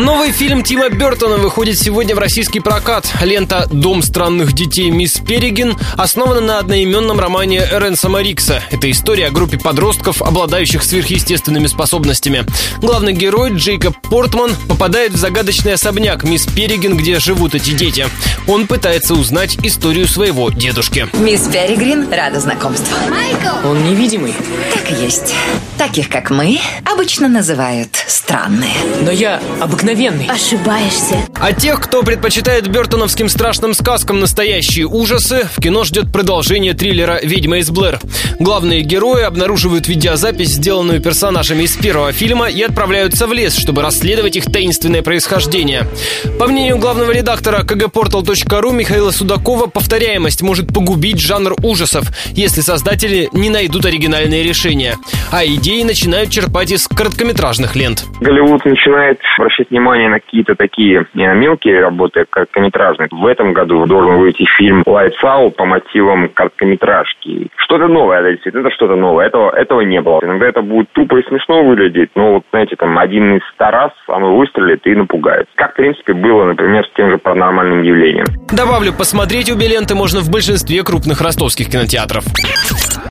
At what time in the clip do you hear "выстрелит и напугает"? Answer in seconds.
74.36-75.46